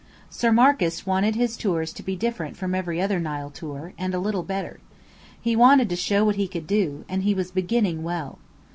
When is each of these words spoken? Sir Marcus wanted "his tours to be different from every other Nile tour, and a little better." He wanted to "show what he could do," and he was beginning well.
Sir 0.31 0.51
Marcus 0.51 1.05
wanted 1.05 1.35
"his 1.35 1.55
tours 1.55 1.93
to 1.93 2.01
be 2.01 2.15
different 2.15 2.57
from 2.57 2.73
every 2.73 2.99
other 2.99 3.19
Nile 3.19 3.51
tour, 3.51 3.93
and 3.99 4.15
a 4.15 4.19
little 4.19 4.41
better." 4.41 4.79
He 5.39 5.55
wanted 5.55 5.89
to 5.89 5.95
"show 5.95 6.25
what 6.25 6.37
he 6.37 6.47
could 6.47 6.65
do," 6.65 7.05
and 7.07 7.21
he 7.21 7.35
was 7.35 7.51
beginning 7.51 8.01
well. 8.01 8.39